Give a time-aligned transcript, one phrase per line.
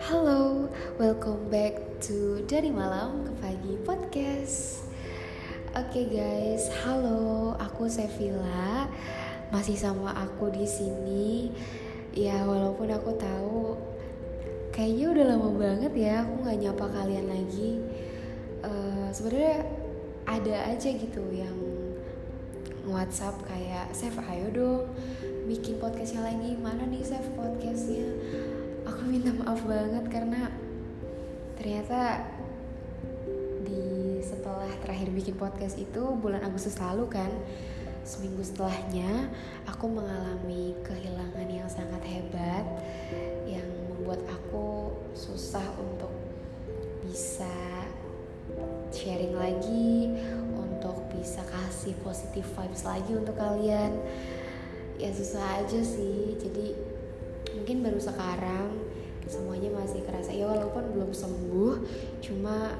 [0.00, 0.64] Halo,
[0.96, 4.80] welcome back to Dari Malam ke Pagi Podcast.
[5.76, 8.88] Oke okay guys, halo, aku Sevilla.
[9.52, 11.52] Masih sama aku di sini.
[12.16, 13.76] Ya, walaupun aku tahu
[14.72, 17.84] kayaknya udah lama banget ya aku nggak nyapa kalian lagi.
[18.64, 19.68] Uh, Sebenarnya
[20.24, 21.65] ada aja gitu yang
[22.96, 24.88] WhatsApp kayak Sev ayo dong
[25.44, 26.56] bikin podcastnya lagi.
[26.56, 28.08] Mana nih Sev podcastnya?
[28.88, 30.48] Aku minta maaf banget karena
[31.60, 32.24] ternyata
[33.68, 37.28] di setelah terakhir bikin podcast itu bulan Agustus lalu kan
[38.00, 39.28] seminggu setelahnya
[39.68, 42.64] aku mengalami kehilangan yang sangat hebat
[43.44, 46.14] yang membuat aku susah untuk
[47.04, 47.52] bisa
[48.88, 49.95] sharing lagi
[51.26, 53.98] bisa kasih positive vibes lagi untuk kalian.
[54.94, 56.38] Ya susah aja sih.
[56.38, 56.70] Jadi
[57.58, 58.70] mungkin baru sekarang
[59.26, 60.30] semuanya masih kerasa.
[60.30, 61.82] Ya walaupun belum sembuh
[62.22, 62.78] cuma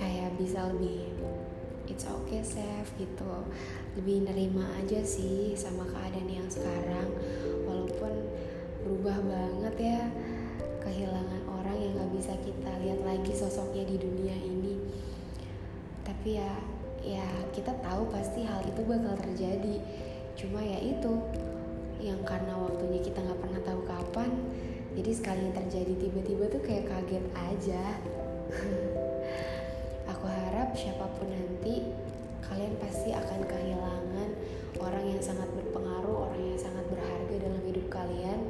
[0.00, 1.12] kayak bisa lebih
[1.84, 3.44] it's okay safe gitu.
[4.00, 7.12] Lebih nerima aja sih sama keadaan yang sekarang.
[7.68, 8.12] Walaupun
[8.80, 10.00] berubah banget ya
[10.80, 14.80] kehilangan orang yang gak bisa kita lihat lagi sosoknya di dunia ini.
[16.00, 16.52] Tapi ya
[17.04, 19.76] ya kita tahu pasti hal itu bakal terjadi.
[20.34, 21.12] Cuma ya itu
[22.00, 24.28] yang karena waktunya kita nggak pernah tahu kapan
[24.94, 27.84] jadi sekali terjadi tiba-tiba tuh kayak kaget aja.
[30.16, 31.84] Aku harap siapa pun nanti
[32.44, 34.28] kalian pasti akan kehilangan
[34.80, 38.40] orang yang sangat berpengaruh orang yang sangat berharga dalam hidup kalian.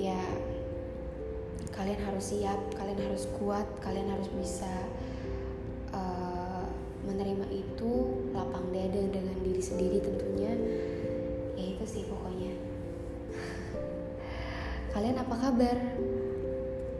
[0.00, 0.20] Ya
[1.74, 4.68] kalian harus siap kalian harus kuat kalian harus bisa
[7.20, 7.92] menerima itu
[8.32, 10.56] lapang dada dengan diri sendiri tentunya.
[11.52, 12.56] Ya itu sih pokoknya.
[14.96, 15.76] Kalian apa kabar?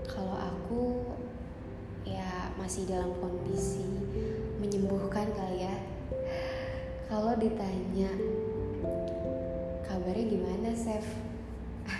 [0.04, 1.08] Kalau aku
[2.04, 3.80] ya masih dalam kondisi
[4.60, 5.76] menyembuhkan kali ya.
[7.08, 8.12] Kalau ditanya
[9.88, 11.08] kabarnya gimana Chef?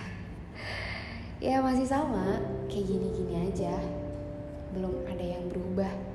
[1.41, 2.37] Ya masih sama.
[2.69, 3.81] Kayak gini-gini aja.
[4.77, 6.11] Belum ada yang berubah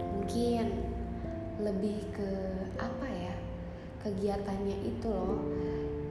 [0.00, 0.66] mungkin
[1.60, 2.30] lebih ke
[2.80, 3.34] apa ya
[4.02, 5.38] kegiatannya itu loh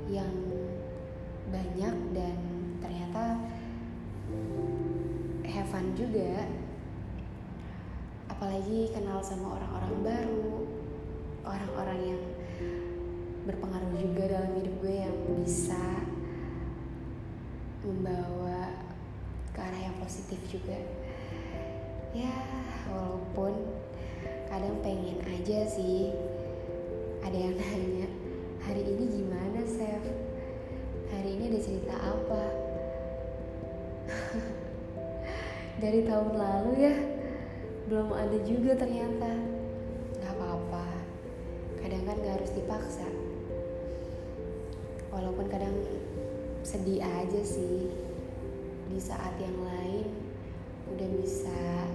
[0.07, 0.31] yang
[1.51, 2.37] banyak dan
[2.79, 3.39] ternyata
[5.47, 6.47] have fun juga.
[8.31, 10.51] Apalagi kenal sama orang-orang baru
[11.45, 12.21] orang-orang yang
[13.45, 15.83] berpengaruh juga dalam hidup gue yang bisa
[17.81, 18.85] membawa
[19.51, 20.77] ke arah yang positif juga
[22.11, 22.35] ya
[22.91, 23.55] walaupun
[24.51, 26.11] kadang pengen aja sih.
[27.21, 28.07] Ada yang nanya
[28.65, 30.03] hari ini gimana Chef?
[31.07, 32.43] Hari ini ada cerita apa?
[35.83, 36.95] Dari tahun lalu ya
[37.87, 39.31] belum ada juga ternyata.
[40.19, 40.87] Nggak apa-apa.
[41.79, 43.07] Kadang kan gak harus dipaksa.
[45.15, 45.75] Walaupun kadang
[46.67, 47.87] sedih aja sih.
[48.91, 50.11] Di saat yang lain
[50.91, 51.87] udah bisa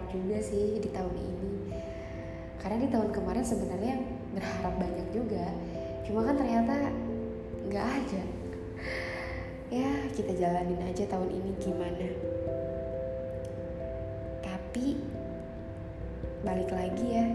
[0.00, 1.52] berharap juga sih di tahun ini.
[2.56, 3.94] Karena di tahun kemarin sebenarnya
[4.32, 5.44] berharap banyak juga.
[6.08, 6.88] Cuma kan ternyata
[7.68, 8.22] nggak aja
[9.70, 12.08] ya kita jalanin aja tahun ini gimana.
[14.40, 14.96] Tapi
[16.40, 17.28] balik lagi ya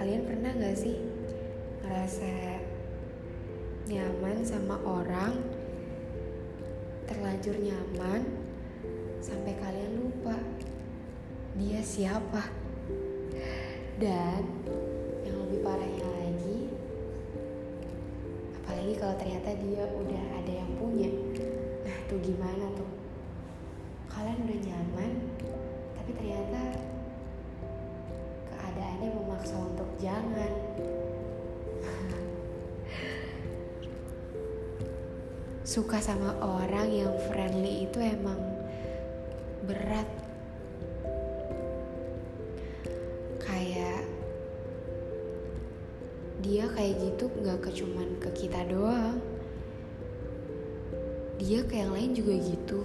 [0.00, 0.96] kalian pernah nggak sih
[1.84, 2.32] ngerasa
[3.92, 5.36] nyaman sama orang
[7.04, 8.24] terlanjur nyaman
[9.20, 10.40] sampai kalian lupa
[11.60, 12.48] dia siapa?
[14.00, 14.64] Dan
[15.28, 16.72] yang lebih parahnya lagi
[18.56, 21.12] apalagi kalau ternyata dia udah ada yang punya.
[21.84, 22.88] Nah tuh gimana tuh?
[24.08, 25.20] Kalian udah nyaman
[26.00, 26.80] tapi ternyata
[28.56, 30.56] keadaannya memaksa untuk jangan.
[35.76, 38.40] Suka sama orang yang friendly itu emang
[39.68, 40.19] berat
[46.50, 47.30] dia kayak gitu.
[47.38, 49.22] Nggak kecuman ke kita doang.
[51.38, 52.82] Dia ke yang lain juga gitu.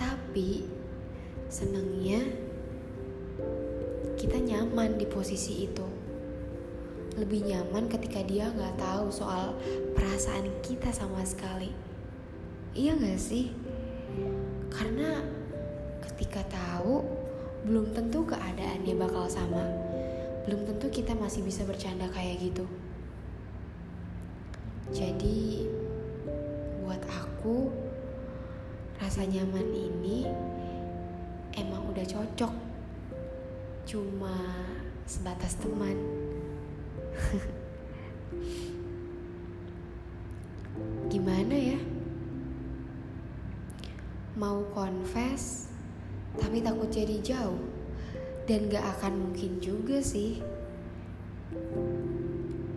[0.00, 0.64] Tapi
[1.52, 2.24] senengnya
[4.16, 5.84] kita nyaman di posisi itu.
[7.20, 9.52] Lebih nyaman ketika dia nggak tahu soal
[9.92, 11.70] perasaan kita sama sekali.
[12.72, 13.52] Iya nggak sih?
[14.72, 15.20] Karena
[16.08, 17.04] ketika tahu
[17.68, 19.93] belum tentu keadaannya bakal sama.
[20.44, 22.68] Belum tentu kita masih bisa bercanda kayak gitu.
[24.92, 25.64] Jadi
[26.84, 27.72] buat aku
[29.00, 30.28] rasa nyaman ini
[31.56, 32.52] emang udah cocok.
[33.88, 34.36] Cuma
[35.08, 35.96] sebatas teman.
[41.12, 41.80] Gimana ya?
[44.36, 45.72] Mau confess,
[46.36, 47.73] tapi takut jadi jauh.
[48.44, 50.44] Dan gak akan mungkin juga sih.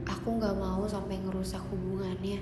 [0.07, 2.39] Aku gak mau sampai ngerusak hubungannya.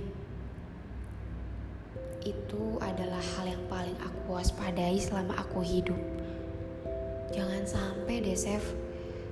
[2.22, 5.98] Itu adalah hal yang paling aku waspadai selama aku hidup.
[7.33, 8.62] Jangan sampai deh, Chef,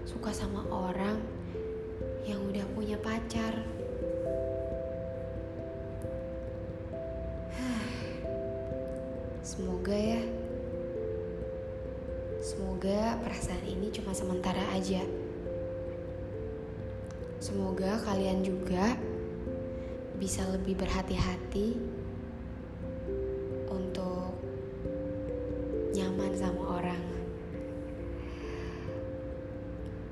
[0.09, 1.21] suka sama orang
[2.25, 3.61] yang udah punya pacar.
[9.45, 10.42] Semoga ya.
[12.53, 15.01] Semoga perasaan ini cuma sementara aja.
[17.41, 18.93] Semoga kalian juga
[20.21, 21.81] bisa lebih berhati-hati
[23.73, 24.37] untuk
[25.97, 27.03] nyaman sama orang.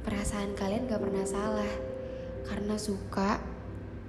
[0.02, 1.74] Perasaan kalian gak pernah salah
[2.50, 3.38] karena suka,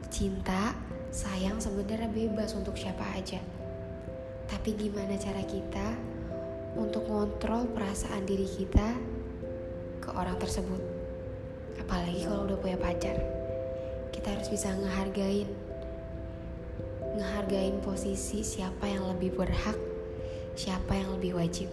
[0.09, 0.73] cinta,
[1.13, 3.45] sayang sebenarnya bebas untuk siapa aja.
[4.49, 6.12] Tapi gimana cara kita
[6.77, 8.97] untuk ngontrol perasaan diri kita
[10.01, 10.81] ke orang tersebut?
[11.81, 13.17] Apalagi kalau udah punya pacar.
[14.13, 15.49] Kita harus bisa ngehargain
[17.13, 19.77] ngehargain posisi siapa yang lebih berhak,
[20.57, 21.69] siapa yang lebih wajib.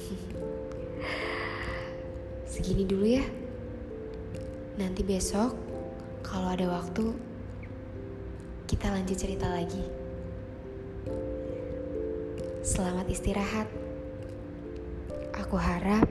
[2.52, 3.24] Segini dulu ya.
[4.80, 5.56] Nanti besok
[6.24, 7.12] kalau ada waktu
[8.68, 9.84] kita lanjut cerita lagi.
[12.66, 13.85] Selamat istirahat.
[15.46, 16.10] Aku harap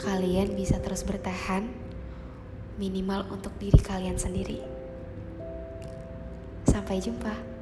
[0.00, 1.68] kalian bisa terus bertahan,
[2.80, 4.64] minimal untuk diri kalian sendiri.
[6.64, 7.55] Sampai jumpa.